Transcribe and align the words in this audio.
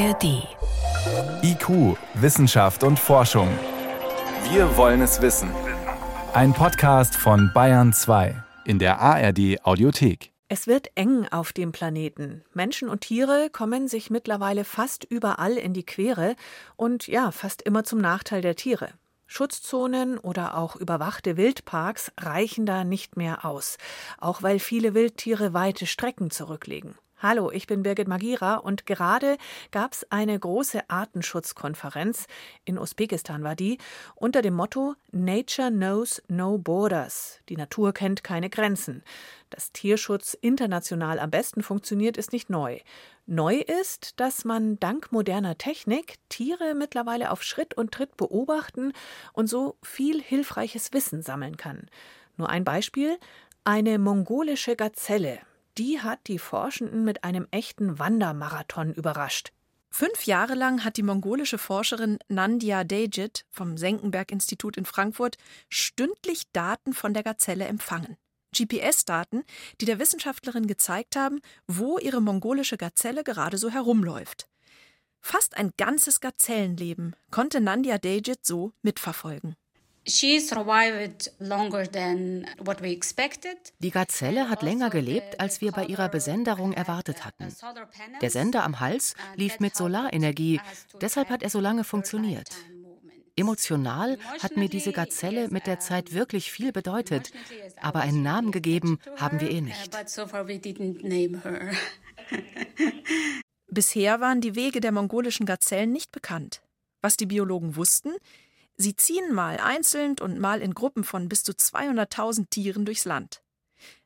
ARD. 0.00 0.48
IQ, 1.42 1.98
Wissenschaft 2.14 2.84
und 2.84 2.98
Forschung. 2.98 3.48
Wir 4.50 4.74
wollen 4.78 5.02
es 5.02 5.20
wissen. 5.20 5.50
Ein 6.32 6.54
Podcast 6.54 7.14
von 7.14 7.50
Bayern 7.52 7.92
2 7.92 8.42
in 8.64 8.78
der 8.78 8.98
ARD 8.98 9.62
Audiothek. 9.62 10.32
Es 10.48 10.66
wird 10.66 10.88
eng 10.94 11.28
auf 11.30 11.52
dem 11.52 11.70
Planeten. 11.70 12.44
Menschen 12.54 12.88
und 12.88 13.02
Tiere 13.02 13.50
kommen 13.50 13.88
sich 13.88 14.08
mittlerweile 14.08 14.64
fast 14.64 15.04
überall 15.04 15.58
in 15.58 15.74
die 15.74 15.84
Quere 15.84 16.34
und 16.76 17.06
ja, 17.06 17.30
fast 17.30 17.60
immer 17.60 17.84
zum 17.84 18.00
Nachteil 18.00 18.40
der 18.40 18.56
Tiere. 18.56 18.88
Schutzzonen 19.26 20.16
oder 20.16 20.56
auch 20.56 20.76
überwachte 20.76 21.36
Wildparks 21.36 22.10
reichen 22.18 22.64
da 22.64 22.84
nicht 22.84 23.18
mehr 23.18 23.44
aus, 23.44 23.76
auch 24.16 24.42
weil 24.42 24.60
viele 24.60 24.94
Wildtiere 24.94 25.52
weite 25.52 25.84
Strecken 25.84 26.30
zurücklegen. 26.30 26.94
Hallo, 27.22 27.50
ich 27.50 27.66
bin 27.66 27.82
Birgit 27.82 28.08
Magira 28.08 28.54
und 28.54 28.86
gerade 28.86 29.36
gab 29.72 29.92
es 29.92 30.10
eine 30.10 30.38
große 30.38 30.88
Artenschutzkonferenz, 30.88 32.26
in 32.64 32.78
Usbekistan 32.78 33.44
war 33.44 33.54
die, 33.54 33.76
unter 34.14 34.40
dem 34.40 34.54
Motto 34.54 34.94
Nature 35.12 35.70
knows 35.70 36.22
no 36.28 36.56
borders. 36.56 37.40
Die 37.50 37.58
Natur 37.58 37.92
kennt 37.92 38.24
keine 38.24 38.48
Grenzen. 38.48 39.02
Dass 39.50 39.70
Tierschutz 39.72 40.32
international 40.32 41.18
am 41.18 41.30
besten 41.30 41.62
funktioniert, 41.62 42.16
ist 42.16 42.32
nicht 42.32 42.48
neu. 42.48 42.78
Neu 43.26 43.56
ist, 43.56 44.18
dass 44.18 44.46
man 44.46 44.80
dank 44.80 45.12
moderner 45.12 45.58
Technik 45.58 46.14
Tiere 46.30 46.74
mittlerweile 46.74 47.32
auf 47.32 47.42
Schritt 47.42 47.74
und 47.74 47.92
Tritt 47.92 48.16
beobachten 48.16 48.94
und 49.34 49.46
so 49.46 49.76
viel 49.82 50.22
hilfreiches 50.22 50.94
Wissen 50.94 51.20
sammeln 51.20 51.58
kann. 51.58 51.90
Nur 52.38 52.48
ein 52.48 52.64
Beispiel. 52.64 53.18
Eine 53.62 53.98
mongolische 53.98 54.74
Gazelle 54.74 55.40
die 55.78 56.00
hat 56.00 56.26
die 56.26 56.38
Forschenden 56.38 57.04
mit 57.04 57.24
einem 57.24 57.46
echten 57.50 57.98
Wandermarathon 57.98 58.92
überrascht. 58.94 59.52
Fünf 59.92 60.24
Jahre 60.26 60.54
lang 60.54 60.84
hat 60.84 60.96
die 60.96 61.02
mongolische 61.02 61.58
Forscherin 61.58 62.18
Nandia 62.28 62.84
Dejit 62.84 63.44
vom 63.50 63.76
Senckenberg-Institut 63.76 64.76
in 64.76 64.84
Frankfurt 64.84 65.36
stündlich 65.68 66.50
Daten 66.52 66.92
von 66.92 67.12
der 67.12 67.24
Gazelle 67.24 67.64
empfangen. 67.66 68.16
GPS-Daten, 68.56 69.44
die 69.80 69.84
der 69.84 69.98
Wissenschaftlerin 69.98 70.66
gezeigt 70.66 71.16
haben, 71.16 71.40
wo 71.66 71.98
ihre 71.98 72.20
mongolische 72.20 72.76
Gazelle 72.76 73.24
gerade 73.24 73.58
so 73.58 73.70
herumläuft. 73.70 74.48
Fast 75.20 75.56
ein 75.56 75.72
ganzes 75.76 76.20
Gazellenleben 76.20 77.14
konnte 77.30 77.60
Nandia 77.60 77.98
Dejit 77.98 78.46
so 78.46 78.72
mitverfolgen. 78.82 79.54
Die 83.80 83.90
Gazelle 83.90 84.48
hat 84.48 84.62
länger 84.62 84.90
gelebt, 84.90 85.40
als 85.40 85.60
wir 85.60 85.72
bei 85.72 85.84
ihrer 85.84 86.08
Besenderung 86.08 86.72
erwartet 86.72 87.24
hatten. 87.24 87.54
Der 88.20 88.30
Sender 88.30 88.64
am 88.64 88.80
Hals 88.80 89.14
lief 89.36 89.60
mit 89.60 89.76
Solarenergie, 89.76 90.60
deshalb 91.00 91.28
hat 91.28 91.42
er 91.42 91.50
so 91.50 91.60
lange 91.60 91.84
funktioniert. 91.84 92.48
Emotional 93.36 94.18
hat 94.42 94.56
mir 94.56 94.68
diese 94.68 94.92
Gazelle 94.92 95.48
mit 95.48 95.66
der 95.66 95.80
Zeit 95.80 96.12
wirklich 96.12 96.50
viel 96.50 96.72
bedeutet, 96.72 97.32
aber 97.80 98.00
einen 98.00 98.22
Namen 98.22 98.52
gegeben 98.52 98.98
haben 99.16 99.40
wir 99.40 99.50
ihr 99.50 99.62
nicht. 99.62 99.90
Bisher 103.68 104.20
waren 104.20 104.40
die 104.40 104.56
Wege 104.56 104.80
der 104.80 104.92
mongolischen 104.92 105.46
Gazellen 105.46 105.92
nicht 105.92 106.12
bekannt. 106.12 106.60
Was 107.02 107.16
die 107.16 107.26
Biologen 107.26 107.76
wussten, 107.76 108.12
Sie 108.80 108.96
ziehen 108.96 109.34
mal 109.34 109.58
einzeln 109.58 110.16
und 110.22 110.38
mal 110.38 110.62
in 110.62 110.72
Gruppen 110.72 111.04
von 111.04 111.28
bis 111.28 111.42
zu 111.42 111.52
200.000 111.52 112.48
Tieren 112.48 112.86
durchs 112.86 113.04
Land. 113.04 113.42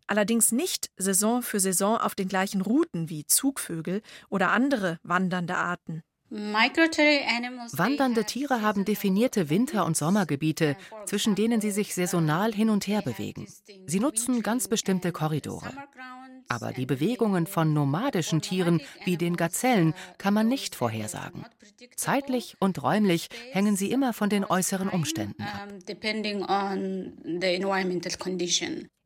Allerdings 0.08 0.50
nicht 0.50 0.90
Saison 0.96 1.42
für 1.42 1.60
Saison 1.60 1.96
auf 1.96 2.16
den 2.16 2.26
gleichen 2.26 2.60
Routen 2.60 3.08
wie 3.08 3.24
Zugvögel 3.24 4.02
oder 4.30 4.50
andere 4.50 4.98
wandernde 5.04 5.54
Arten. 5.54 6.02
Wandernde 6.28 8.24
Tiere 8.24 8.62
haben 8.62 8.84
definierte 8.84 9.48
Winter- 9.48 9.86
und 9.86 9.96
Sommergebiete, 9.96 10.76
zwischen 11.06 11.36
denen 11.36 11.60
sie 11.60 11.70
sich 11.70 11.94
saisonal 11.94 12.52
hin 12.52 12.68
und 12.68 12.88
her 12.88 13.02
bewegen. 13.02 13.46
Sie 13.86 14.00
nutzen 14.00 14.42
ganz 14.42 14.66
bestimmte 14.66 15.12
Korridore. 15.12 15.70
Aber 16.48 16.72
die 16.72 16.86
Bewegungen 16.86 17.46
von 17.46 17.72
nomadischen 17.72 18.40
Tieren 18.40 18.80
wie 19.04 19.16
den 19.16 19.36
Gazellen 19.36 19.94
kann 20.18 20.34
man 20.34 20.48
nicht 20.48 20.74
vorhersagen. 20.74 21.44
Zeitlich 21.96 22.56
und 22.60 22.82
räumlich 22.82 23.28
hängen 23.52 23.76
sie 23.76 23.90
immer 23.90 24.12
von 24.12 24.28
den 24.28 24.44
äußeren 24.44 24.88
Umständen 24.88 25.42
ab. 25.42 25.68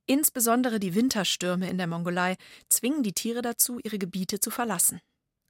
Insbesondere 0.07 0.81
die 0.81 0.95
Winterstürme 0.95 1.69
in 1.69 1.77
der 1.77 1.87
Mongolei 1.87 2.37
zwingen 2.71 3.03
die 3.03 3.13
Tiere 3.13 3.43
dazu, 3.43 3.79
ihre 3.83 3.99
Gebiete 3.99 4.41
zu 4.41 4.51
verlassen. 4.51 5.01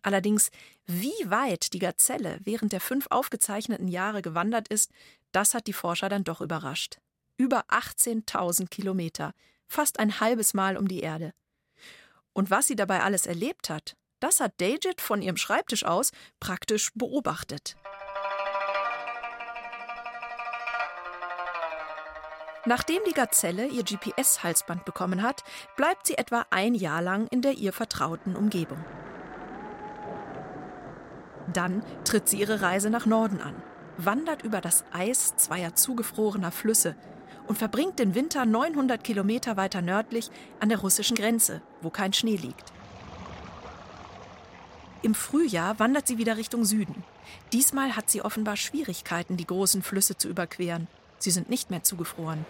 Allerdings, 0.03 0.51
wie 0.87 1.31
weit 1.31 1.73
die 1.73 1.79
Gazelle 1.79 2.39
während 2.43 2.73
der 2.73 2.81
fünf 2.81 3.07
aufgezeichneten 3.11 3.89
Jahre 3.89 4.23
gewandert 4.23 4.69
ist, 4.69 4.91
das 5.33 5.55
hat 5.55 5.67
die 5.67 5.73
Forscher 5.73 6.09
dann 6.09 6.25
doch 6.25 6.41
überrascht. 6.41 6.99
Über 7.37 7.65
18.000 7.69 8.69
Kilometer, 8.69 9.33
fast 9.67 10.01
ein 10.01 10.19
halbes 10.21 10.55
Mal 10.55 10.77
um 10.77 10.89
die 10.89 11.01
Erde. 11.01 11.33
Und 12.39 12.53
was 12.53 12.69
sie 12.69 12.77
dabei 12.77 13.01
alles 13.01 13.27
erlebt 13.27 13.69
hat, 13.69 13.97
das 14.21 14.39
hat 14.39 14.61
Dajit 14.61 15.01
von 15.01 15.23
ihrem 15.23 15.37
Schreibtisch 15.37 15.85
aus 15.85 16.13
praktisch 16.39 16.93
beobachtet. 16.95 17.75
Nachdem 22.65 23.03
die 23.09 23.13
Gazelle 23.13 23.67
ihr 23.67 23.83
GPS-Halsband 23.83 24.85
bekommen 24.85 25.25
hat, 25.25 25.43
bleibt 25.77 26.07
sie 26.07 26.17
etwa 26.17 26.47
ein 26.51 26.77
Jahr 26.77 27.03
lang 27.03 27.27
in 27.27 27.43
der 27.43 27.55
ihr 27.55 27.73
vertrauten 27.73 28.37
Umgebung. 28.37 28.85
Dann 31.53 31.83
tritt 32.05 32.29
sie 32.29 32.39
ihre 32.39 32.63
Reise 32.63 32.89
nach 32.89 33.05
Norden 33.05 33.41
an, 33.41 33.61
wandert 33.97 34.45
über 34.45 34.61
das 34.61 34.85
Eis 34.93 35.35
zweier 35.35 35.75
zugefrorener 35.75 36.53
Flüsse 36.53 36.95
und 37.49 37.57
verbringt 37.57 37.99
den 37.99 38.15
Winter 38.15 38.45
900 38.45 39.03
Kilometer 39.03 39.57
weiter 39.57 39.83
nördlich 39.83 40.31
an 40.61 40.69
der 40.69 40.79
russischen 40.79 41.17
Grenze, 41.17 41.63
wo 41.81 41.91
kein 41.91 42.13
Schnee 42.13 42.37
liegt. 42.37 42.73
Im 45.03 45.15
Frühjahr 45.15 45.79
wandert 45.79 46.07
sie 46.07 46.19
wieder 46.19 46.37
Richtung 46.37 46.65
Süden. 46.65 47.05
Diesmal 47.53 47.97
hat 47.97 48.11
sie 48.11 48.23
offenbar 48.23 48.57
Schwierigkeiten, 48.57 49.37
die 49.37 49.47
großen 49.47 49.83
Flüsse 49.83 50.19
zu 50.19 50.29
überqueren. 50.29 50.89
Sie 51.19 51.31
sind 51.31 51.49
nicht 51.49 51.71
mehr 51.71 51.83
zugefroren. 51.83 52.45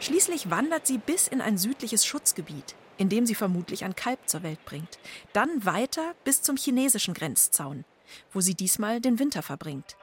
Schließlich 0.00 0.48
wandert 0.48 0.86
sie 0.86 0.98
bis 0.98 1.28
in 1.28 1.40
ein 1.40 1.58
südliches 1.58 2.06
Schutzgebiet, 2.06 2.76
in 2.98 3.08
dem 3.08 3.26
sie 3.26 3.34
vermutlich 3.34 3.84
ein 3.84 3.96
Kalb 3.96 4.20
zur 4.26 4.44
Welt 4.44 4.64
bringt. 4.64 4.98
Dann 5.32 5.64
weiter 5.64 6.14
bis 6.24 6.40
zum 6.40 6.56
chinesischen 6.56 7.14
Grenzzaun, 7.14 7.84
wo 8.32 8.40
sie 8.40 8.54
diesmal 8.54 9.00
den 9.00 9.18
Winter 9.18 9.42
verbringt. 9.42 9.96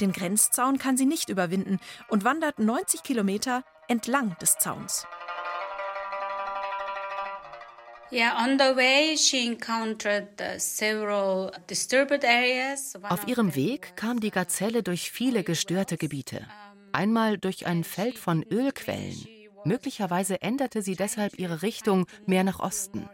Den 0.00 0.12
Grenzzaun 0.12 0.78
kann 0.78 0.96
sie 0.96 1.06
nicht 1.06 1.28
überwinden 1.28 1.78
und 2.08 2.24
wandert 2.24 2.58
90 2.58 3.02
Kilometer 3.02 3.64
entlang 3.88 4.36
des 4.38 4.56
Zauns. 4.58 5.06
Auf 13.02 13.26
ihrem 13.26 13.54
Weg 13.54 13.96
kam 13.96 14.20
die 14.20 14.30
Gazelle 14.30 14.82
durch 14.82 15.10
viele 15.10 15.44
gestörte 15.44 15.96
Gebiete. 15.98 16.46
Einmal 16.92 17.36
durch 17.36 17.66
ein 17.66 17.84
Feld 17.84 18.18
von 18.18 18.42
Ölquellen. 18.44 19.26
Möglicherweise 19.64 20.40
änderte 20.40 20.80
sie 20.80 20.96
deshalb 20.96 21.38
ihre 21.38 21.60
Richtung 21.62 22.06
mehr 22.24 22.44
nach 22.44 22.60
Osten. 22.60 23.08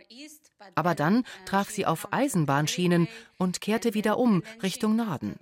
Aber 0.77 0.95
dann 0.95 1.25
traf 1.47 1.71
sie 1.71 1.87
auf 1.87 2.13
Eisenbahnschienen 2.13 3.09
und 3.37 3.61
kehrte 3.61 3.95
wieder 3.95 4.19
um 4.19 4.45
Richtung 4.63 4.95
Norden. 4.95 5.41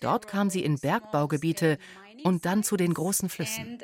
Dort 0.00 0.28
kam 0.28 0.50
sie 0.50 0.62
in 0.62 0.78
Bergbaugebiete 0.78 1.78
und 2.24 2.44
dann 2.44 2.62
zu 2.62 2.76
den 2.76 2.94
großen 2.94 3.28
Flüssen. 3.28 3.78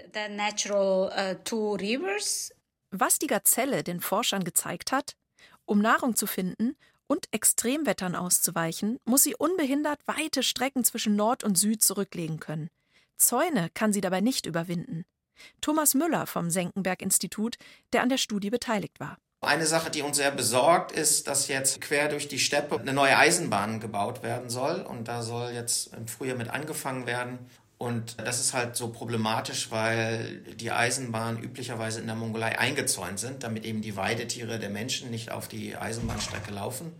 Was 2.91 3.19
die 3.19 3.27
Gazelle 3.27 3.83
den 3.83 4.01
Forschern 4.01 4.45
gezeigt 4.45 4.93
hat, 4.93 5.17
um 5.65 5.81
Nahrung 5.81 6.15
zu 6.15 6.27
finden 6.27 6.77
und 7.07 7.27
Extremwettern 7.33 8.15
auszuweichen, 8.15 8.99
muss 9.05 9.25
sie 9.25 9.35
unbehindert 9.35 10.01
weite 10.07 10.43
Strecken 10.43 10.85
zwischen 10.85 11.17
Nord 11.17 11.45
und 11.45 11.59
Süd 11.59 11.83
zurücklegen 11.83 12.41
können. 12.41 12.71
Zäune 13.17 13.71
kann 13.75 13.93
sie 13.93 14.01
dabei 14.01 14.21
nicht 14.21 14.47
überwinden. 14.47 15.05
Thomas 15.61 15.95
Müller 15.95 16.27
vom 16.27 16.51
Senckenberg-Institut, 16.51 17.57
der 17.93 18.03
an 18.03 18.09
der 18.09 18.19
Studie 18.19 18.51
beteiligt 18.51 19.01
war. 19.01 19.19
Eine 19.45 19.67
Sache, 19.67 19.91
die 19.91 20.03
uns 20.03 20.17
sehr 20.17 20.31
besorgt, 20.31 20.93
ist, 20.93 21.29
dass 21.29 21.49
jetzt 21.49 21.81
quer 21.81 22.09
durch 22.09 22.29
die 22.29 22.39
Steppe 22.39 22.79
eine 22.79 22.93
neue 22.93 23.17
Eisenbahn 23.17 23.81
gebaut 23.81 24.23
werden 24.23 24.51
soll. 24.51 24.81
Und 24.81 25.09
da 25.09 25.23
soll 25.23 25.53
jetzt 25.53 25.95
im 25.95 26.09
Frühjahr 26.09 26.37
mit 26.37 26.51
angefangen 26.51 27.07
werden. 27.07 27.39
Und 27.79 28.17
das 28.21 28.41
ist 28.41 28.55
halt 28.55 28.77
so 28.77 28.89
problematisch, 28.89 29.71
weil 29.71 30.39
die 30.57 30.71
Eisenbahnen 30.71 31.43
üblicherweise 31.43 32.01
in 32.01 32.07
der 32.07 32.17
Mongolei 32.17 32.59
eingezäunt 32.59 33.19
sind, 33.19 33.43
damit 33.43 33.65
eben 33.65 33.83
die 33.83 33.97
Weidetiere 33.97 34.59
der 34.59 34.71
Menschen 34.71 35.11
nicht 35.11 35.31
auf 35.31 35.49
die 35.49 35.77
Eisenbahnstrecke 35.77 36.53
laufen. 36.53 36.93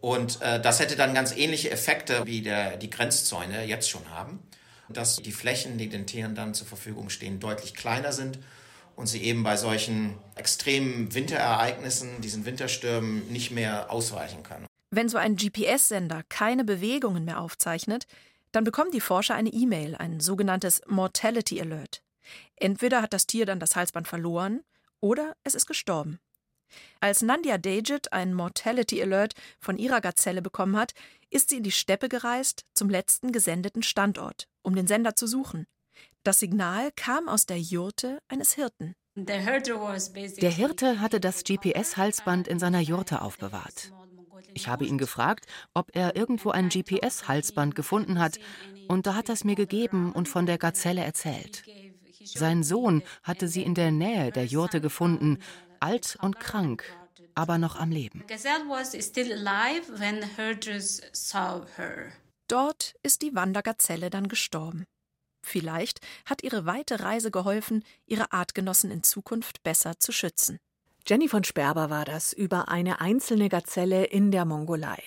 Und 0.00 0.40
äh, 0.40 0.60
das 0.60 0.80
hätte 0.80 0.96
dann 0.96 1.14
ganz 1.14 1.36
ähnliche 1.36 1.70
Effekte, 1.70 2.22
wie 2.24 2.42
der, 2.42 2.76
die 2.76 2.90
Grenzzäune 2.90 3.64
jetzt 3.64 3.90
schon 3.90 4.08
haben. 4.10 4.40
Dass 4.88 5.16
die 5.16 5.32
Flächen, 5.32 5.78
die 5.78 5.88
den 5.88 6.06
Tieren 6.06 6.34
dann 6.34 6.54
zur 6.54 6.66
Verfügung 6.66 7.10
stehen, 7.10 7.38
deutlich 7.38 7.74
kleiner 7.74 8.12
sind 8.12 8.38
und 9.00 9.06
sie 9.06 9.22
eben 9.22 9.42
bei 9.42 9.56
solchen 9.56 10.18
extremen 10.36 11.14
Winterereignissen, 11.14 12.20
diesen 12.20 12.44
Winterstürmen, 12.44 13.26
nicht 13.32 13.50
mehr 13.50 13.90
ausweichen 13.90 14.42
können. 14.42 14.66
Wenn 14.90 15.08
so 15.08 15.16
ein 15.16 15.36
GPS-Sender 15.36 16.22
keine 16.28 16.64
Bewegungen 16.64 17.24
mehr 17.24 17.40
aufzeichnet, 17.40 18.06
dann 18.52 18.64
bekommen 18.64 18.90
die 18.90 19.00
Forscher 19.00 19.34
eine 19.34 19.48
E-Mail, 19.48 19.96
ein 19.96 20.20
sogenanntes 20.20 20.82
Mortality 20.86 21.62
Alert. 21.62 22.02
Entweder 22.56 23.00
hat 23.00 23.14
das 23.14 23.26
Tier 23.26 23.46
dann 23.46 23.58
das 23.58 23.74
Halsband 23.74 24.06
verloren 24.06 24.60
oder 25.00 25.34
es 25.44 25.54
ist 25.54 25.66
gestorben. 25.66 26.20
Als 27.00 27.22
Nandia 27.22 27.56
Dejit 27.56 28.12
einen 28.12 28.34
Mortality 28.34 29.02
Alert 29.02 29.32
von 29.60 29.78
ihrer 29.78 30.02
Gazelle 30.02 30.42
bekommen 30.42 30.76
hat, 30.76 30.92
ist 31.30 31.48
sie 31.48 31.56
in 31.56 31.62
die 31.62 31.72
Steppe 31.72 32.10
gereist 32.10 32.66
zum 32.74 32.90
letzten 32.90 33.32
gesendeten 33.32 33.82
Standort, 33.82 34.46
um 34.62 34.74
den 34.74 34.86
Sender 34.86 35.16
zu 35.16 35.26
suchen. 35.26 35.66
Das 36.22 36.38
Signal 36.40 36.90
kam 36.96 37.28
aus 37.28 37.46
der 37.46 37.58
Jurte 37.58 38.20
eines 38.28 38.52
Hirten. 38.52 38.94
Der 39.16 39.40
Hirte 40.50 41.00
hatte 41.00 41.20
das 41.20 41.44
GPS-Halsband 41.44 42.46
in 42.46 42.58
seiner 42.58 42.80
Jurte 42.80 43.22
aufbewahrt. 43.22 43.92
Ich 44.54 44.68
habe 44.68 44.84
ihn 44.84 44.98
gefragt, 44.98 45.46
ob 45.74 45.94
er 45.94 46.16
irgendwo 46.16 46.50
ein 46.50 46.68
GPS-Halsband 46.68 47.74
gefunden 47.74 48.18
hat, 48.18 48.38
und 48.88 49.06
da 49.06 49.14
hat 49.14 49.28
er 49.28 49.34
es 49.34 49.44
mir 49.44 49.54
gegeben 49.54 50.12
und 50.12 50.28
von 50.28 50.46
der 50.46 50.58
Gazelle 50.58 51.02
erzählt. 51.02 51.64
Sein 52.24 52.62
Sohn 52.62 53.02
hatte 53.22 53.48
sie 53.48 53.62
in 53.62 53.74
der 53.74 53.90
Nähe 53.90 54.30
der 54.30 54.44
Jurte 54.44 54.80
gefunden, 54.80 55.38
alt 55.80 56.18
und 56.20 56.38
krank, 56.38 56.84
aber 57.34 57.58
noch 57.58 57.76
am 57.76 57.90
Leben. 57.90 58.24
Dort 62.48 62.94
ist 63.02 63.22
die 63.22 63.34
Wandergazelle 63.34 64.10
dann 64.10 64.28
gestorben. 64.28 64.84
Vielleicht 65.42 66.00
hat 66.26 66.42
ihre 66.42 66.66
weite 66.66 67.00
Reise 67.00 67.30
geholfen, 67.30 67.84
ihre 68.06 68.32
Artgenossen 68.32 68.90
in 68.90 69.02
Zukunft 69.02 69.62
besser 69.62 69.98
zu 69.98 70.12
schützen. 70.12 70.58
Jenny 71.06 71.28
von 71.28 71.44
Sperber 71.44 71.90
war 71.90 72.04
das 72.04 72.32
über 72.32 72.68
eine 72.68 73.00
einzelne 73.00 73.48
Gazelle 73.48 74.04
in 74.04 74.30
der 74.30 74.44
Mongolei. 74.44 75.02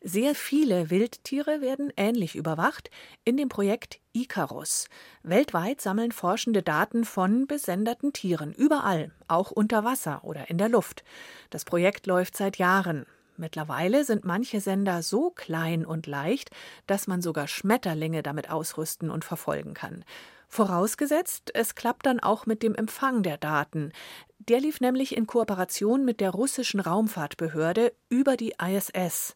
Sehr 0.00 0.34
viele 0.34 0.90
Wildtiere 0.90 1.60
werden 1.60 1.92
ähnlich 1.96 2.36
überwacht 2.36 2.90
in 3.24 3.36
dem 3.36 3.48
Projekt 3.48 3.98
Icarus. 4.12 4.88
Weltweit 5.22 5.80
sammeln 5.80 6.12
Forschende 6.12 6.62
Daten 6.62 7.04
von 7.04 7.46
besenderten 7.46 8.12
Tieren, 8.12 8.52
überall, 8.52 9.10
auch 9.26 9.50
unter 9.50 9.84
Wasser 9.84 10.22
oder 10.22 10.48
in 10.48 10.58
der 10.58 10.68
Luft. 10.68 11.02
Das 11.50 11.64
Projekt 11.64 12.06
läuft 12.06 12.36
seit 12.36 12.56
Jahren. 12.58 13.04
Mittlerweile 13.38 14.04
sind 14.04 14.24
manche 14.24 14.60
Sender 14.60 15.02
so 15.02 15.30
klein 15.30 15.84
und 15.84 16.06
leicht, 16.06 16.50
dass 16.86 17.06
man 17.06 17.22
sogar 17.22 17.48
Schmetterlinge 17.48 18.22
damit 18.22 18.50
ausrüsten 18.50 19.10
und 19.10 19.24
verfolgen 19.24 19.74
kann. 19.74 20.04
Vorausgesetzt, 20.48 21.50
es 21.54 21.74
klappt 21.74 22.06
dann 22.06 22.20
auch 22.20 22.46
mit 22.46 22.62
dem 22.62 22.74
Empfang 22.74 23.22
der 23.22 23.36
Daten. 23.36 23.92
Der 24.38 24.60
lief 24.60 24.80
nämlich 24.80 25.16
in 25.16 25.26
Kooperation 25.26 26.04
mit 26.04 26.20
der 26.20 26.30
russischen 26.30 26.80
Raumfahrtbehörde 26.80 27.92
über 28.08 28.36
die 28.36 28.54
ISS. 28.62 29.34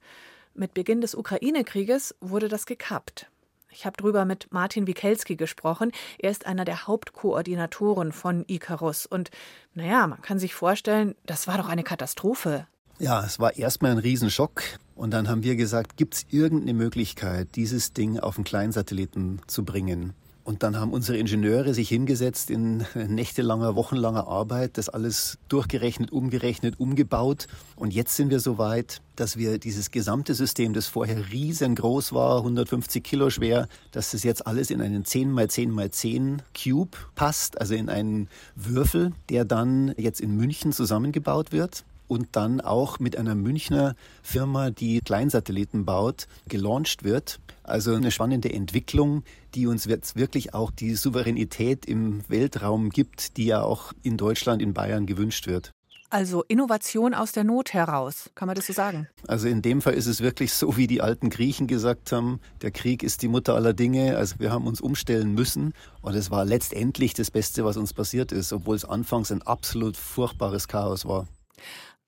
Mit 0.55 0.75
Beginn 0.75 1.01
des 1.01 1.15
Ukraine-Krieges 1.15 2.15
wurde 2.21 2.49
das 2.49 2.67
gekappt. 2.67 3.31
Ich 3.73 3.87
habe 3.87 3.97
drüber 3.97 4.25
mit 4.25 4.53
Martin 4.53 4.87
Wikelski 4.87 5.37
gesprochen. 5.37 5.93
Er 6.19 6.31
ist 6.31 6.47
einer 6.47 6.65
der 6.65 6.87
Hauptkoordinatoren 6.87 8.13
von 8.13 8.45
Icarus. 8.49 9.07
Und 9.07 9.31
naja, 9.75 10.07
man 10.07 10.23
kann 10.23 10.39
sich 10.39 10.55
vorstellen, 10.55 11.15
das 11.25 11.47
war 11.47 11.57
doch 11.57 11.69
eine 11.69 11.85
Katastrophe. 11.85 12.67
Ja, 13.01 13.25
es 13.25 13.41
war 13.41 13.57
erstmal 13.57 13.93
ein 13.93 13.99
Riesenschock. 13.99 14.63
Und 14.95 15.13
dann 15.13 15.27
haben 15.27 15.43
wir 15.43 15.57
gesagt, 15.57 15.97
gibt 15.97 16.15
es 16.15 16.27
irgendeine 16.29 16.75
Möglichkeit, 16.75 17.49
dieses 17.57 17.95
Ding 17.95 18.19
auf 18.19 18.37
einen 18.37 18.45
kleinen 18.45 18.73
Satelliten 18.73 19.41
zu 19.47 19.65
bringen? 19.65 20.13
Und 20.45 20.63
dann 20.63 20.79
haben 20.79 20.93
unsere 20.93 21.17
Ingenieure 21.17 21.73
sich 21.73 21.89
hingesetzt 21.89 22.51
in 22.51 22.85
nächtelanger, 22.95 23.75
wochenlanger 23.75 24.29
Arbeit, 24.29 24.77
das 24.77 24.91
alles 24.91 25.39
durchgerechnet, 25.49 26.13
umgerechnet, 26.13 26.79
umgebaut. 26.79 27.47
Und 27.75 27.95
jetzt 27.95 28.17
sind 28.17 28.29
wir 28.29 28.41
so 28.41 28.59
weit, 28.59 29.01
dass 29.17 29.39
wir 29.39 29.57
dieses 29.57 29.91
gesamte 29.91 30.35
System, 30.35 30.75
das 30.75 30.87
vorher 30.87 31.33
riesengroß 31.33 32.13
war, 32.13 32.39
150 32.39 33.03
Kilo 33.03 33.31
schwer, 33.31 33.67
dass 33.93 34.11
das 34.11 34.25
jetzt 34.25 34.47
alles 34.47 34.71
in 34.71 34.83
einen 34.83 35.07
10 35.07 35.39
x 35.39 35.55
10 35.55 35.79
x 35.79 35.97
10 35.97 36.43
Cube 36.55 36.99
passt, 37.15 37.59
also 37.59 37.75
in 37.75 37.89
einen 37.89 38.29
Würfel, 38.57 39.13
der 39.31 39.47
dann 39.47 39.95
jetzt 39.97 40.21
in 40.21 40.37
München 40.37 40.73
zusammengebaut 40.73 41.51
wird 41.51 41.85
und 42.11 42.29
dann 42.33 42.61
auch 42.61 42.99
mit 42.99 43.17
einer 43.17 43.37
Münchner 43.37 43.95
Firma, 44.23 44.71
die 44.71 45.01
Kleinsatelliten 45.01 45.85
baut, 45.85 46.27
gelauncht 46.49 47.05
wird. 47.05 47.39
Also 47.63 47.95
eine 47.95 48.11
spannende 48.11 48.53
Entwicklung, 48.53 49.23
die 49.55 49.69
uns 49.69 49.85
jetzt 49.85 50.17
wirklich 50.17 50.53
auch 50.53 50.73
die 50.73 50.97
Souveränität 50.97 51.87
im 51.87 52.29
Weltraum 52.29 52.91
gibt, 52.91 53.37
die 53.37 53.47
ja 53.47 53.63
auch 53.63 53.93
in 54.03 54.17
Deutschland, 54.17 54.61
in 54.61 54.75
Bayern 54.75 55.07
gewünscht 55.07 55.47
wird. 55.47 55.73
Also 56.13 56.43
Innovation 56.49 57.15
aus 57.15 57.31
der 57.31 57.45
Not 57.45 57.73
heraus, 57.73 58.31
kann 58.35 58.49
man 58.49 58.57
das 58.57 58.67
so 58.67 58.73
sagen? 58.73 59.07
Also 59.29 59.47
in 59.47 59.63
dem 59.63 59.81
Fall 59.81 59.95
ist 59.95 60.07
es 60.07 60.21
wirklich 60.21 60.53
so, 60.53 60.77
wie 60.77 60.89
die 60.89 61.01
alten 61.01 61.31
Griechen 61.31 61.69
gesagt 61.69 62.11
haben, 62.11 62.41
der 62.63 62.73
Krieg 62.73 63.05
ist 63.05 63.23
die 63.23 63.29
Mutter 63.29 63.55
aller 63.55 63.73
Dinge. 63.73 64.17
Also 64.17 64.41
wir 64.41 64.51
haben 64.51 64.67
uns 64.67 64.81
umstellen 64.81 65.35
müssen 65.35 65.73
und 66.03 66.17
es 66.17 66.33
war 66.33 66.45
letztendlich 66.45 67.15
das 67.15 67.31
Beste, 67.31 67.65
was 67.65 67.77
uns 67.77 67.95
passiert 67.95 68.33
ist, 68.33 68.53
obwohl 68.53 68.75
es 68.75 68.85
anfangs 68.85 69.31
ein 69.31 69.43
absolut 69.43 69.97
furchtbares 69.97 70.67
Chaos 70.67 71.07
war. 71.07 71.29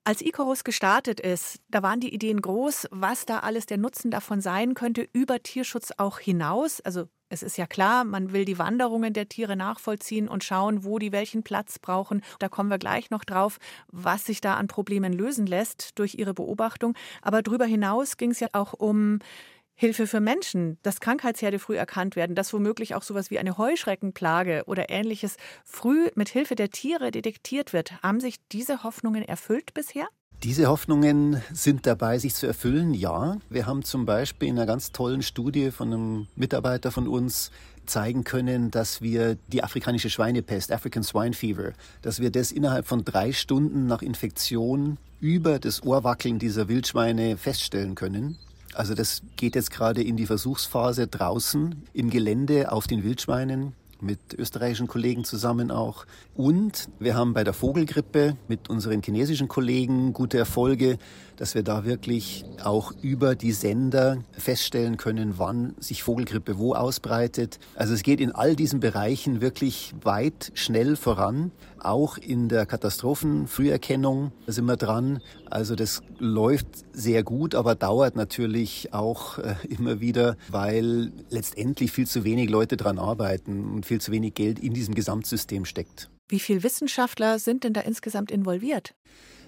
Als 0.05 0.21
Icarus 0.21 0.65
gestartet 0.65 1.21
ist, 1.21 1.61
da 1.69 1.81
waren 1.81 2.01
die 2.01 2.13
Ideen 2.13 2.41
groß, 2.41 2.89
was 2.91 3.25
da 3.25 3.39
alles 3.39 3.67
der 3.67 3.77
Nutzen 3.77 4.11
davon 4.11 4.41
sein 4.41 4.73
könnte, 4.73 5.07
über 5.13 5.41
Tierschutz 5.41 5.93
auch 5.95 6.19
hinaus. 6.19 6.81
Also 6.81 7.07
es 7.29 7.41
ist 7.41 7.57
ja 7.57 7.67
klar, 7.67 8.03
man 8.03 8.33
will 8.33 8.43
die 8.43 8.59
Wanderungen 8.59 9.13
der 9.13 9.29
Tiere 9.29 9.55
nachvollziehen 9.55 10.27
und 10.27 10.43
schauen, 10.43 10.83
wo 10.83 10.99
die 10.99 11.13
welchen 11.13 11.43
Platz 11.43 11.79
brauchen. 11.79 12.21
Da 12.39 12.49
kommen 12.49 12.69
wir 12.69 12.79
gleich 12.79 13.11
noch 13.11 13.23
drauf, 13.23 13.59
was 13.87 14.25
sich 14.25 14.41
da 14.41 14.55
an 14.55 14.67
Problemen 14.67 15.13
lösen 15.13 15.47
lässt 15.47 15.97
durch 15.97 16.15
ihre 16.15 16.33
Beobachtung. 16.33 16.95
Aber 17.21 17.41
darüber 17.41 17.65
hinaus 17.65 18.17
ging 18.17 18.31
es 18.31 18.41
ja 18.41 18.49
auch 18.51 18.73
um 18.73 19.19
Hilfe 19.75 20.07
für 20.07 20.19
Menschen, 20.19 20.77
dass 20.83 20.99
Krankheitsherde 20.99 21.59
früh 21.59 21.75
erkannt 21.77 22.15
werden, 22.15 22.35
dass 22.35 22.53
womöglich 22.53 22.95
auch 22.95 23.03
sowas 23.03 23.31
wie 23.31 23.39
eine 23.39 23.57
Heuschreckenplage 23.57 24.63
oder 24.65 24.89
ähnliches 24.89 25.37
früh 25.63 26.09
mit 26.15 26.29
Hilfe 26.29 26.55
der 26.55 26.69
Tiere 26.69 27.11
detektiert 27.11 27.73
wird. 27.73 28.01
Haben 28.03 28.19
sich 28.19 28.37
diese 28.51 28.83
Hoffnungen 28.83 29.23
erfüllt 29.23 29.73
bisher? 29.73 30.07
Diese 30.43 30.67
Hoffnungen 30.67 31.41
sind 31.53 31.85
dabei, 31.85 32.19
sich 32.19 32.35
zu 32.35 32.45
erfüllen, 32.47 32.93
ja. 32.93 33.37
Wir 33.49 33.65
haben 33.65 33.83
zum 33.83 34.05
Beispiel 34.05 34.49
in 34.49 34.57
einer 34.57 34.65
ganz 34.65 34.91
tollen 34.91 35.21
Studie 35.21 35.71
von 35.71 35.93
einem 35.93 36.27
Mitarbeiter 36.35 36.91
von 36.91 37.07
uns 37.07 37.49
zeigen 37.85 38.25
können, 38.25 38.69
dass 38.69 39.01
wir 39.01 39.35
die 39.47 39.63
afrikanische 39.63 40.09
Schweinepest, 40.09 40.71
African 40.71 41.03
Swine 41.03 41.33
Fever, 41.33 41.71
dass 42.01 42.19
wir 42.19 42.29
das 42.29 42.51
innerhalb 42.51 42.87
von 42.87 43.05
drei 43.05 43.31
Stunden 43.31 43.87
nach 43.87 44.01
Infektion 44.01 44.97
über 45.21 45.59
das 45.59 45.81
Ohrwackeln 45.83 46.39
dieser 46.39 46.67
Wildschweine 46.67 47.37
feststellen 47.37 47.95
können. 47.95 48.37
Also 48.75 48.93
das 48.93 49.21
geht 49.35 49.55
jetzt 49.55 49.71
gerade 49.71 50.01
in 50.03 50.17
die 50.17 50.25
Versuchsphase 50.25 51.07
draußen 51.07 51.75
im 51.93 52.09
Gelände 52.09 52.71
auf 52.71 52.87
den 52.87 53.03
Wildschweinen 53.03 53.73
mit 54.03 54.33
österreichischen 54.37 54.87
Kollegen 54.87 55.23
zusammen 55.23 55.71
auch. 55.71 56.05
Und 56.35 56.89
wir 56.99 57.15
haben 57.15 57.33
bei 57.33 57.43
der 57.43 57.53
Vogelgrippe 57.53 58.35
mit 58.47 58.69
unseren 58.69 59.01
chinesischen 59.01 59.47
Kollegen 59.47 60.13
gute 60.13 60.37
Erfolge, 60.37 60.97
dass 61.37 61.55
wir 61.55 61.63
da 61.63 61.85
wirklich 61.85 62.45
auch 62.63 62.91
über 63.01 63.35
die 63.35 63.53
Sender 63.53 64.17
feststellen 64.33 64.97
können, 64.97 65.35
wann 65.37 65.73
sich 65.79 66.03
Vogelgrippe 66.03 66.57
wo 66.57 66.73
ausbreitet. 66.73 67.59
Also 67.75 67.93
es 67.93 68.03
geht 68.03 68.19
in 68.19 68.31
all 68.31 68.55
diesen 68.55 68.79
Bereichen 68.79 69.41
wirklich 69.41 69.95
weit, 70.03 70.51
schnell 70.53 70.95
voran. 70.95 71.51
Auch 71.83 72.17
in 72.17 72.47
der 72.47 72.65
Katastrophenfrüherkennung 72.65 74.31
sind 74.47 74.65
wir 74.65 74.77
dran. 74.77 75.21
Also 75.49 75.75
das 75.75 76.01
läuft 76.17 76.67
sehr 76.93 77.23
gut, 77.23 77.55
aber 77.55 77.75
dauert 77.75 78.15
natürlich 78.15 78.93
auch 78.93 79.37
äh, 79.37 79.55
immer 79.67 79.99
wieder, 79.99 80.37
weil 80.49 81.11
letztendlich 81.29 81.91
viel 81.91 82.07
zu 82.07 82.23
wenig 82.23 82.49
Leute 82.49 82.77
dran 82.77 82.97
arbeiten 82.97 83.69
und 83.73 83.85
viel 83.85 83.99
zu 83.99 84.13
wenig 84.13 84.33
Geld 84.33 84.59
in 84.59 84.73
diesem 84.73 84.95
Gesamtsystem 84.95 85.65
steckt. 85.65 86.09
Wie 86.29 86.39
viele 86.39 86.63
Wissenschaftler 86.63 87.37
sind 87.37 87.65
denn 87.65 87.73
da 87.73 87.81
insgesamt 87.81 88.31
involviert? 88.31 88.95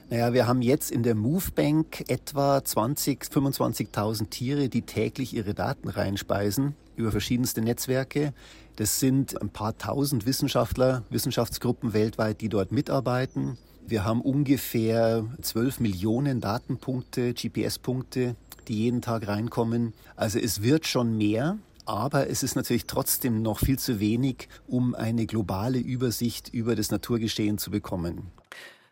Naja, 0.09 0.33
wir 0.33 0.45
haben 0.45 0.61
jetzt 0.61 0.91
in 0.91 1.03
der 1.03 1.15
Movebank 1.15 2.03
etwa 2.09 2.63
20, 2.63 3.23
25.000 3.23 4.29
Tiere, 4.29 4.69
die 4.69 4.81
täglich 4.83 5.33
ihre 5.33 5.53
Daten 5.53 5.87
reinspeisen 5.87 6.75
über 6.95 7.11
verschiedenste 7.11 7.61
Netzwerke. 7.61 8.33
Das 8.77 8.99
sind 8.99 9.41
ein 9.41 9.49
paar 9.49 9.77
tausend 9.77 10.25
Wissenschaftler, 10.25 11.03
Wissenschaftsgruppen 11.09 11.93
weltweit, 11.93 12.41
die 12.41 12.49
dort 12.49 12.73
mitarbeiten. 12.73 13.57
Wir 13.87 14.03
haben 14.03 14.19
ungefähr 14.19 15.25
12 15.41 15.79
Millionen 15.79 16.41
Datenpunkte, 16.41 17.33
GPS-Punkte, 17.33 18.35
die 18.67 18.79
jeden 18.79 19.01
Tag 19.01 19.27
reinkommen. 19.27 19.93
Also 20.17 20.39
es 20.39 20.61
wird 20.61 20.87
schon 20.87 21.17
mehr. 21.17 21.57
Aber 21.87 22.29
es 22.31 22.41
ist 22.41 22.55
natürlich 22.55 22.87
trotzdem 22.87 23.43
noch 23.43 23.59
viel 23.59 23.77
zu 23.77 23.99
wenig, 23.99 24.49
um 24.67 24.95
eine 24.95 25.27
globale 25.27 25.77
Übersicht 25.77 26.49
über 26.49 26.75
das 26.75 26.89
Naturgeschehen 26.89 27.59
zu 27.59 27.69
bekommen. 27.69 28.31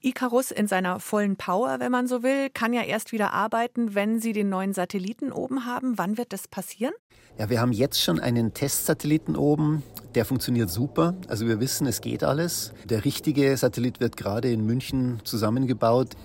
Icarus 0.04 0.52
in 0.52 0.68
seiner 0.68 1.00
vollen 1.00 1.38
Power, 1.38 1.80
wenn 1.80 1.92
man 1.92 2.08
so 2.08 2.24
will, 2.24 2.50
kann 2.50 2.74
ja 2.74 2.82
erst 2.82 3.14
wieder 3.14 3.32
arbeiten, 3.32 3.96
wenn 3.96 4.20
Sie 4.20 4.34
den 4.34 4.50
neuen 4.50 4.74
Satelliten 4.74 5.32
oben 5.32 5.66
haben. 5.66 5.98
Wann 5.98 6.18
wird 6.18 6.34
das 6.34 6.48
passieren? 6.50 6.94
Ja, 7.40 7.50
wir 7.50 7.62
haben 7.62 7.72
jetzt 7.72 8.02
schon 8.02 8.20
einen 8.20 8.54
Testsatelliten 8.54 9.38
oben. 9.38 9.82
Der 10.14 10.26
funktioniert 10.26 10.70
super. 10.70 11.16
Also 11.30 11.48
wir 11.48 11.60
wissen, 11.62 11.88
es 11.88 12.02
geht 12.02 12.24
alles. 12.24 12.74
Der 12.84 13.06
richtige 13.06 13.56
Satellit 13.56 14.02
wird 14.02 14.18
gerade 14.18 14.52
in 14.52 14.66
München 14.66 15.22
zusammengebaut. 15.24 16.16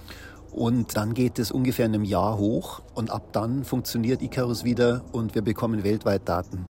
Und 0.51 0.97
dann 0.97 1.15
geht 1.15 1.39
es 1.39 1.53
ungefähr 1.53 1.87
in 1.87 1.95
einem 1.95 2.05
Jahr 2.05 2.37
hoch 2.37 2.83
und 2.95 3.11
ab 3.11 3.33
dann 3.33 3.65
funktioniert 3.65 4.23
Icarus 4.23 4.65
wieder 4.65 5.05
und 5.13 5.35
wir 5.35 5.43
bekommen 5.43 5.85
weltweit 5.85 6.29
Daten. 6.29 6.67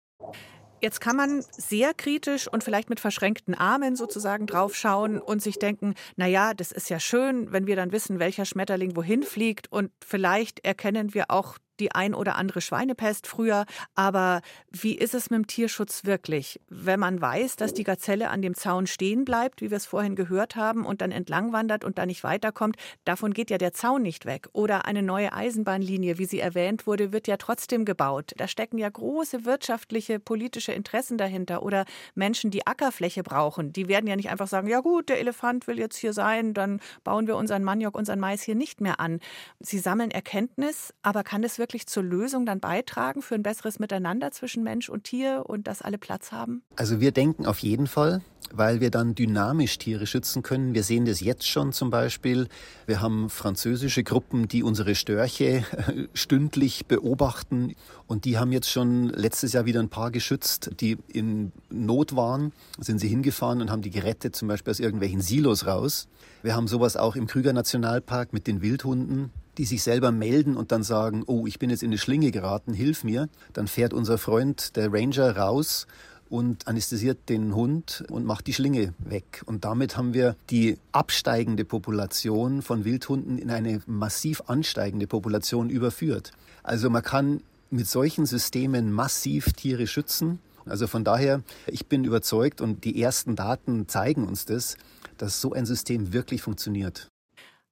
Jetzt 0.82 1.00
kann 1.00 1.14
man 1.14 1.44
sehr 1.52 1.94
kritisch 1.94 2.48
und 2.48 2.64
vielleicht 2.64 2.90
mit 2.90 2.98
verschränkten 2.98 3.54
Armen 3.54 3.94
sozusagen 3.94 4.46
draufschauen 4.46 5.20
und 5.20 5.40
sich 5.40 5.60
denken, 5.60 5.94
na 6.16 6.26
ja, 6.26 6.54
das 6.54 6.72
ist 6.72 6.90
ja 6.90 6.98
schön, 6.98 7.52
wenn 7.52 7.68
wir 7.68 7.76
dann 7.76 7.92
wissen, 7.92 8.18
welcher 8.18 8.44
Schmetterling 8.44 8.96
wohin 8.96 9.22
fliegt. 9.22 9.70
Und 9.70 9.92
vielleicht 10.04 10.64
erkennen 10.64 11.14
wir 11.14 11.30
auch 11.30 11.56
die 11.82 11.92
ein 11.92 12.14
oder 12.14 12.36
andere 12.36 12.60
Schweinepest 12.60 13.26
früher. 13.26 13.66
Aber 13.96 14.40
wie 14.70 14.94
ist 14.94 15.14
es 15.14 15.30
mit 15.30 15.38
dem 15.38 15.46
Tierschutz 15.48 16.04
wirklich? 16.04 16.60
Wenn 16.68 17.00
man 17.00 17.20
weiß, 17.20 17.56
dass 17.56 17.74
die 17.74 17.82
Gazelle 17.82 18.30
an 18.30 18.40
dem 18.40 18.54
Zaun 18.54 18.86
stehen 18.86 19.24
bleibt, 19.24 19.60
wie 19.60 19.70
wir 19.70 19.76
es 19.76 19.86
vorhin 19.86 20.14
gehört 20.14 20.54
haben, 20.54 20.86
und 20.86 21.00
dann 21.00 21.10
entlang 21.10 21.52
wandert 21.52 21.84
und 21.84 21.98
da 21.98 22.06
nicht 22.06 22.22
weiterkommt, 22.22 22.76
davon 23.04 23.34
geht 23.34 23.50
ja 23.50 23.58
der 23.58 23.72
Zaun 23.72 24.02
nicht 24.02 24.26
weg. 24.26 24.48
Oder 24.52 24.84
eine 24.84 25.02
neue 25.02 25.32
Eisenbahnlinie, 25.32 26.18
wie 26.18 26.24
sie 26.24 26.38
erwähnt 26.38 26.86
wurde, 26.86 27.12
wird 27.12 27.26
ja 27.26 27.36
trotzdem 27.36 27.84
gebaut. 27.84 28.32
Da 28.36 28.46
stecken 28.46 28.78
ja 28.78 28.88
große 28.88 29.44
wirtschaftliche, 29.44 30.20
politische 30.20 30.72
Interessen 30.72 31.18
dahinter. 31.18 31.64
Oder 31.64 31.84
Menschen, 32.14 32.52
die 32.52 32.64
Ackerfläche 32.64 33.24
brauchen, 33.24 33.72
die 33.72 33.88
werden 33.88 34.06
ja 34.06 34.14
nicht 34.14 34.30
einfach 34.30 34.46
sagen, 34.46 34.68
ja 34.68 34.80
gut, 34.80 35.08
der 35.08 35.18
Elefant 35.18 35.66
will 35.66 35.80
jetzt 35.80 35.96
hier 35.96 36.12
sein, 36.12 36.54
dann 36.54 36.80
bauen 37.02 37.26
wir 37.26 37.36
unseren 37.36 37.64
Maniok, 37.64 37.96
unseren 37.96 38.20
Mais 38.20 38.42
hier 38.42 38.54
nicht 38.54 38.80
mehr 38.80 39.00
an. 39.00 39.18
Sie 39.58 39.78
sammeln 39.78 40.12
Erkenntnis, 40.12 40.94
aber 41.02 41.24
kann 41.24 41.42
es 41.42 41.58
wirklich 41.72 41.86
zur 41.86 42.02
Lösung 42.02 42.44
dann 42.44 42.60
beitragen 42.60 43.22
für 43.22 43.34
ein 43.34 43.42
besseres 43.42 43.78
Miteinander 43.78 44.30
zwischen 44.30 44.62
Mensch 44.62 44.90
und 44.90 45.04
Tier 45.04 45.44
und 45.46 45.66
dass 45.66 45.80
alle 45.80 45.96
Platz 45.96 46.30
haben? 46.30 46.62
Also 46.76 47.00
wir 47.00 47.12
denken 47.12 47.46
auf 47.46 47.60
jeden 47.60 47.86
Fall, 47.86 48.20
weil 48.52 48.80
wir 48.80 48.90
dann 48.90 49.14
dynamisch 49.14 49.78
Tiere 49.78 50.06
schützen 50.06 50.42
können. 50.42 50.74
Wir 50.74 50.82
sehen 50.82 51.06
das 51.06 51.20
jetzt 51.20 51.48
schon 51.48 51.72
zum 51.72 51.88
Beispiel. 51.88 52.48
Wir 52.84 53.00
haben 53.00 53.30
französische 53.30 54.04
Gruppen, 54.04 54.48
die 54.48 54.62
unsere 54.62 54.94
Störche 54.94 55.64
stündlich 56.12 56.84
beobachten 56.86 57.74
und 58.06 58.26
die 58.26 58.36
haben 58.36 58.52
jetzt 58.52 58.68
schon 58.68 59.08
letztes 59.08 59.54
Jahr 59.54 59.64
wieder 59.64 59.80
ein 59.80 59.88
paar 59.88 60.10
geschützt, 60.10 60.72
die 60.80 60.98
in 61.08 61.52
Not 61.70 62.14
waren. 62.14 62.52
Sind 62.78 62.98
sie 62.98 63.08
hingefahren 63.08 63.62
und 63.62 63.70
haben 63.70 63.80
die 63.80 63.90
gerettet, 63.90 64.36
zum 64.36 64.48
Beispiel 64.48 64.72
aus 64.72 64.80
irgendwelchen 64.80 65.22
Silos 65.22 65.66
raus. 65.66 66.06
Wir 66.42 66.54
haben 66.54 66.68
sowas 66.68 66.98
auch 66.98 67.16
im 67.16 67.26
Krüger 67.26 67.54
Nationalpark 67.54 68.34
mit 68.34 68.46
den 68.46 68.60
Wildhunden 68.60 69.30
die 69.58 69.64
sich 69.64 69.82
selber 69.82 70.12
melden 70.12 70.56
und 70.56 70.72
dann 70.72 70.82
sagen, 70.82 71.24
oh, 71.26 71.46
ich 71.46 71.58
bin 71.58 71.70
jetzt 71.70 71.82
in 71.82 71.90
eine 71.90 71.98
Schlinge 71.98 72.30
geraten, 72.30 72.72
hilf 72.72 73.04
mir. 73.04 73.28
Dann 73.52 73.68
fährt 73.68 73.92
unser 73.92 74.18
Freund, 74.18 74.76
der 74.76 74.92
Ranger, 74.92 75.36
raus 75.36 75.86
und 76.32 76.66
anästhesiert 76.66 77.28
den 77.28 77.54
Hund 77.54 78.04
und 78.08 78.24
macht 78.24 78.46
die 78.46 78.54
Schlinge 78.54 78.94
weg. 78.98 79.42
Und 79.44 79.66
damit 79.66 79.98
haben 79.98 80.14
wir 80.14 80.34
die 80.48 80.78
absteigende 80.90 81.66
Population 81.66 82.62
von 82.62 82.86
Wildhunden 82.86 83.36
in 83.36 83.50
eine 83.50 83.82
massiv 83.86 84.42
ansteigende 84.46 85.06
Population 85.06 85.68
überführt. 85.68 86.32
Also 86.62 86.88
man 86.88 87.02
kann 87.02 87.42
mit 87.68 87.86
solchen 87.86 88.24
Systemen 88.24 88.92
massiv 88.92 89.52
Tiere 89.52 89.86
schützen. 89.86 90.38
Also 90.64 90.86
von 90.86 91.04
daher, 91.04 91.42
ich 91.66 91.86
bin 91.86 92.04
überzeugt 92.04 92.62
und 92.62 92.84
die 92.84 93.02
ersten 93.02 93.36
Daten 93.36 93.88
zeigen 93.88 94.26
uns 94.26 94.46
das, 94.46 94.78
dass 95.18 95.42
so 95.42 95.52
ein 95.52 95.66
System 95.66 96.14
wirklich 96.14 96.40
funktioniert. 96.40 97.08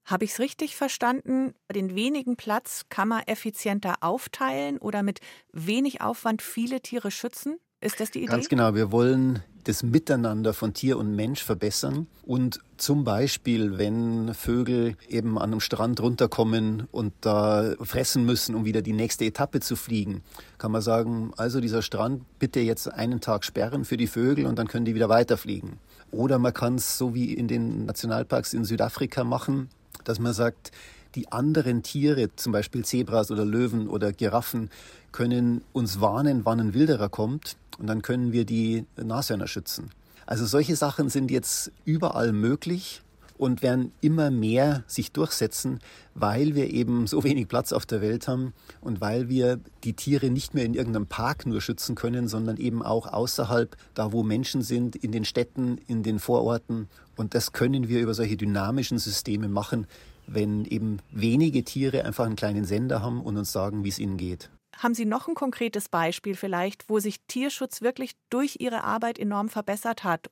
Habe 0.05 0.25
ich 0.25 0.33
es 0.33 0.39
richtig 0.41 0.77
verstanden? 0.77 1.55
Den 1.73 1.95
wenigen 1.95 2.37
Platz 2.37 2.87
kann 2.89 3.09
man 3.09 3.23
effizienter 3.27 3.97
aufteilen 4.01 4.79
oder 4.79 5.03
mit 5.03 5.21
wenig 5.53 6.01
Aufwand 6.01 6.43
viele 6.43 6.81
Tiere 6.81 7.11
schützen? 7.11 7.59
Ist 7.81 8.01
das 8.01 8.11
die 8.11 8.19
Idee? 8.19 8.33
Ganz 8.33 8.49
genau. 8.49 8.75
Wir 8.75 8.93
wollen 8.93 9.43
das 9.65 9.83
Miteinander 9.83 10.53
von 10.53 10.75
Tier 10.75 10.99
und 10.99 11.15
Mensch 11.15 11.43
verbessern. 11.43 12.07
Und 12.23 12.61
zum 12.77 13.05
Beispiel, 13.05 13.79
wenn 13.79 14.35
Vögel 14.35 14.97
eben 15.09 15.39
an 15.39 15.53
einem 15.53 15.61
Strand 15.61 16.01
runterkommen 16.01 16.89
und 16.91 17.13
da 17.21 17.75
fressen 17.81 18.25
müssen, 18.25 18.55
um 18.55 18.65
wieder 18.65 18.83
die 18.83 18.93
nächste 18.93 19.25
Etappe 19.25 19.61
zu 19.61 19.77
fliegen, 19.77 20.23
kann 20.59 20.73
man 20.73 20.83
sagen, 20.83 21.33
also 21.37 21.61
dieser 21.61 21.83
Strand 21.83 22.23
bitte 22.39 22.61
jetzt 22.61 22.89
einen 22.89 23.21
Tag 23.21 23.45
sperren 23.45 23.85
für 23.85 23.97
die 23.97 24.07
Vögel 24.07 24.47
und 24.47 24.59
dann 24.59 24.69
können 24.69 24.85
die 24.85 24.95
wieder 24.95 25.09
weiterfliegen. 25.09 25.79
Oder 26.11 26.39
man 26.39 26.53
kann 26.53 26.75
es 26.75 26.99
so 26.99 27.15
wie 27.15 27.33
in 27.33 27.49
den 27.49 27.87
Nationalparks 27.87 28.53
in 28.55 28.65
Südafrika 28.65 29.25
machen, 29.25 29.69
dass 30.11 30.19
man 30.19 30.33
sagt, 30.33 30.73
die 31.15 31.31
anderen 31.33 31.83
Tiere, 31.83 32.35
zum 32.37 32.53
Beispiel 32.53 32.85
Zebras 32.85 33.31
oder 33.31 33.45
Löwen 33.45 33.89
oder 33.89 34.13
Giraffen, 34.13 34.71
können 35.13 35.63
uns 35.73 36.01
warnen, 36.01 36.45
wann 36.45 36.61
ein 36.61 36.75
Wilderer 36.75 37.09
kommt 37.09 37.57
und 37.79 37.87
dann 37.87 38.03
können 38.03 38.33
wir 38.33 38.45
die 38.45 38.85
Nashörner 38.97 39.47
schützen. 39.47 39.91
Also 40.27 40.47
solche 40.47 40.77
Sachen 40.77 41.09
sind 41.09 41.31
jetzt 41.31 41.73
überall 41.85 42.33
möglich 42.33 43.03
und 43.41 43.63
werden 43.63 43.93
immer 44.03 44.31
mehr 44.31 44.85
sich 44.87 45.13
durchsetzen, 45.13 45.81
weil 46.15 46.55
wir 46.55 46.71
eben 46.71 47.07
so 47.07 47.25
wenig 47.25 47.49
Platz 47.49 47.73
auf 47.73 47.87
der 47.87 48.03
Welt 48.03 48.29
haben 48.29 48.53
und 48.83 49.01
weil 49.01 49.29
wir 49.31 49.59
die 49.83 49.95
Tiere 49.95 50.29
nicht 50.29 50.55
mehr 50.55 50.65
in 50.65 50.75
irgendeinem 50.75 51.07
Park 51.07 51.47
nur 51.47 51.63
schützen 51.63 51.95
können, 51.95 52.29
sondern 52.29 52.59
eben 52.59 52.83
auch 52.83 53.07
außerhalb, 53.07 53.77
da 53.95 54.13
wo 54.13 54.23
Menschen 54.23 54.63
sind, 54.63 54.95
in 54.95 55.11
den 55.11 55.25
Städten, 55.25 55.79
in 55.87 56.03
den 56.03 56.19
Vororten. 56.19 56.89
Und 57.17 57.35
das 57.35 57.53
können 57.53 57.89
wir 57.89 58.01
über 58.01 58.13
solche 58.13 58.37
dynamischen 58.37 58.99
Systeme 58.99 59.49
machen, 59.49 59.87
wenn 60.27 60.67
eben 60.67 60.99
wenige 61.11 61.65
Tiere 61.65 62.05
einfach 62.05 62.27
einen 62.27 62.37
kleinen 62.37 62.65
Sender 62.65 63.03
haben 63.03 63.23
und 63.23 63.39
uns 63.39 63.53
sagen, 63.53 63.85
wie 63.85 63.89
es 63.89 63.99
ihnen 63.99 64.19
geht. 64.19 64.51
Haben 64.77 64.95
Sie 64.95 65.05
noch 65.05 65.29
ein 65.29 65.35
konkretes 65.35 65.89
Beispiel 65.89 66.37
vielleicht, 66.37 66.89
wo 66.89 67.01
sich 67.01 67.21
Tierschutz 67.27 67.83
wirklich 67.83 68.13
durch 68.31 68.57
Ihre 68.61 68.85
Arbeit 68.85 69.19
enorm 69.19 69.49
verbessert 69.49 70.05
hat? 70.05 70.31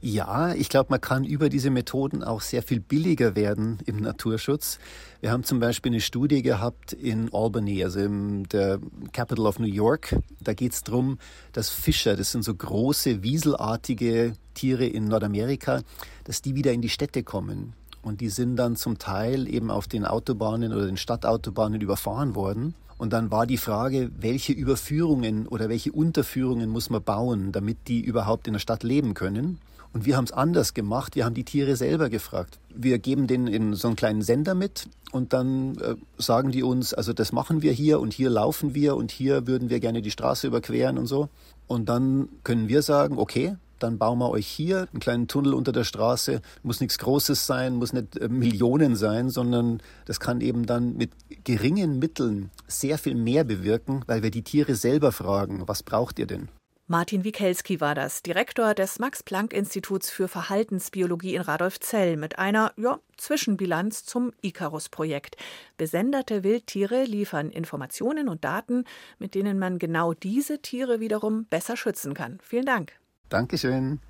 Ja, 0.00 0.54
ich 0.54 0.68
glaube, 0.68 0.90
man 0.90 1.00
kann 1.00 1.24
über 1.24 1.48
diese 1.48 1.70
Methoden 1.70 2.22
auch 2.22 2.40
sehr 2.40 2.62
viel 2.62 2.78
billiger 2.78 3.34
werden 3.34 3.78
im 3.84 3.96
Naturschutz. 3.96 4.78
Wir 5.20 5.32
haben 5.32 5.42
zum 5.42 5.58
Beispiel 5.58 5.90
eine 5.90 6.00
Studie 6.00 6.42
gehabt 6.42 6.92
in 6.92 7.34
Albany, 7.34 7.82
also 7.82 7.98
in 7.98 8.44
der 8.44 8.78
Capital 9.12 9.46
of 9.46 9.58
New 9.58 9.66
York. 9.66 10.14
Da 10.40 10.54
geht 10.54 10.72
es 10.72 10.84
darum, 10.84 11.18
dass 11.52 11.70
Fischer, 11.70 12.16
das 12.16 12.30
sind 12.30 12.44
so 12.44 12.54
große, 12.54 13.24
wieselartige 13.24 14.34
Tiere 14.54 14.86
in 14.86 15.06
Nordamerika, 15.06 15.82
dass 16.22 16.42
die 16.42 16.54
wieder 16.54 16.72
in 16.72 16.80
die 16.80 16.90
Städte 16.90 17.24
kommen. 17.24 17.72
Und 18.00 18.20
die 18.20 18.28
sind 18.28 18.54
dann 18.54 18.76
zum 18.76 18.98
Teil 18.98 19.52
eben 19.52 19.68
auf 19.68 19.88
den 19.88 20.04
Autobahnen 20.04 20.72
oder 20.72 20.86
den 20.86 20.96
Stadtautobahnen 20.96 21.80
überfahren 21.80 22.36
worden. 22.36 22.76
Und 22.98 23.12
dann 23.12 23.32
war 23.32 23.46
die 23.48 23.58
Frage, 23.58 24.12
welche 24.16 24.52
Überführungen 24.52 25.48
oder 25.48 25.68
welche 25.68 25.90
Unterführungen 25.90 26.70
muss 26.70 26.88
man 26.88 27.02
bauen, 27.02 27.50
damit 27.50 27.88
die 27.88 28.00
überhaupt 28.00 28.46
in 28.46 28.52
der 28.52 28.60
Stadt 28.60 28.84
leben 28.84 29.14
können. 29.14 29.58
Und 29.92 30.04
wir 30.04 30.16
haben 30.16 30.24
es 30.24 30.32
anders 30.32 30.74
gemacht. 30.74 31.16
Wir 31.16 31.24
haben 31.24 31.34
die 31.34 31.44
Tiere 31.44 31.76
selber 31.76 32.10
gefragt. 32.10 32.58
Wir 32.74 32.98
geben 32.98 33.26
denen 33.26 33.46
in 33.46 33.74
so 33.74 33.88
einen 33.88 33.96
kleinen 33.96 34.22
Sender 34.22 34.54
mit 34.54 34.88
und 35.12 35.32
dann 35.32 35.76
äh, 35.78 35.94
sagen 36.18 36.52
die 36.52 36.62
uns, 36.62 36.94
also 36.94 37.12
das 37.12 37.32
machen 37.32 37.62
wir 37.62 37.72
hier 37.72 38.00
und 38.00 38.12
hier 38.12 38.30
laufen 38.30 38.74
wir 38.74 38.96
und 38.96 39.10
hier 39.10 39.46
würden 39.46 39.70
wir 39.70 39.80
gerne 39.80 40.02
die 40.02 40.10
Straße 40.10 40.46
überqueren 40.46 40.98
und 40.98 41.06
so. 41.06 41.28
Und 41.66 41.88
dann 41.88 42.28
können 42.44 42.68
wir 42.68 42.82
sagen, 42.82 43.18
okay, 43.18 43.56
dann 43.78 43.98
bauen 43.98 44.18
wir 44.18 44.30
euch 44.30 44.46
hier 44.46 44.88
einen 44.92 45.00
kleinen 45.00 45.28
Tunnel 45.28 45.54
unter 45.54 45.72
der 45.72 45.84
Straße. 45.84 46.42
Muss 46.62 46.80
nichts 46.80 46.98
Großes 46.98 47.46
sein, 47.46 47.76
muss 47.76 47.92
nicht 47.92 48.16
äh, 48.16 48.28
Millionen 48.28 48.96
sein, 48.96 49.30
sondern 49.30 49.80
das 50.04 50.20
kann 50.20 50.40
eben 50.40 50.66
dann 50.66 50.96
mit 50.96 51.12
geringen 51.44 51.98
Mitteln 51.98 52.50
sehr 52.66 52.98
viel 52.98 53.14
mehr 53.14 53.44
bewirken, 53.44 54.02
weil 54.06 54.22
wir 54.22 54.30
die 54.30 54.42
Tiere 54.42 54.74
selber 54.74 55.12
fragen, 55.12 55.62
was 55.66 55.82
braucht 55.82 56.18
ihr 56.18 56.26
denn? 56.26 56.48
Martin 56.90 57.22
Wikelski 57.22 57.82
war 57.82 57.94
das, 57.94 58.22
Direktor 58.22 58.72
des 58.72 58.98
Max-Planck-Instituts 58.98 60.08
für 60.08 60.26
Verhaltensbiologie 60.26 61.34
in 61.34 61.42
Radolfzell 61.42 62.16
mit 62.16 62.38
einer 62.38 62.72
ja, 62.78 62.98
Zwischenbilanz 63.18 64.06
zum 64.06 64.32
Icarus-Projekt. 64.40 65.36
Besenderte 65.76 66.44
Wildtiere 66.44 67.04
liefern 67.04 67.50
Informationen 67.50 68.30
und 68.30 68.42
Daten, 68.42 68.84
mit 69.18 69.34
denen 69.34 69.58
man 69.58 69.78
genau 69.78 70.14
diese 70.14 70.62
Tiere 70.62 70.98
wiederum 70.98 71.44
besser 71.44 71.76
schützen 71.76 72.14
kann. 72.14 72.38
Vielen 72.42 72.64
Dank. 72.64 72.94
Dankeschön. 73.28 74.00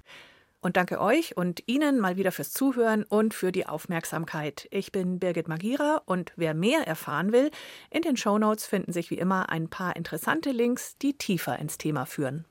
Und 0.61 0.77
danke 0.77 1.01
euch 1.01 1.37
und 1.37 1.65
Ihnen 1.67 1.99
mal 1.99 2.17
wieder 2.17 2.31
fürs 2.31 2.53
Zuhören 2.53 3.03
und 3.03 3.35
für 3.35 3.51
die 3.51 3.67
Aufmerksamkeit. 3.67 4.69
Ich 4.71 4.93
bin 4.93 5.19
Birgit 5.19 5.49
Magira 5.49 6.03
und 6.05 6.33
wer 6.37 6.55
mehr 6.55 6.87
erfahren 6.87 7.33
will, 7.33 7.51
in 7.91 8.03
den 8.03 8.17
Shownotes 8.17 8.67
finden 8.67 8.93
sich 8.93 9.11
wie 9.11 9.19
immer 9.19 9.51
ein 9.51 9.69
paar 9.69 9.97
interessante 9.97 10.53
Links, 10.53 10.97
die 10.99 11.15
tiefer 11.15 11.59
ins 11.59 11.77
Thema 11.77 12.07
führen. 12.07 12.45